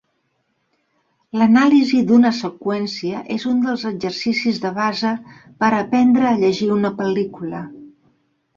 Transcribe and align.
L'anàlisi 1.41 1.99
d'una 2.11 2.31
seqüència 2.37 3.21
és 3.37 3.45
un 3.53 3.61
dels 3.67 3.85
exercicis 3.91 4.59
de 4.65 4.73
base 4.81 5.13
per 5.63 5.73
aprendre 5.83 6.27
a 6.31 6.35
llegir 6.43 6.73
una 6.81 6.95
pel·lícula. 7.05 7.65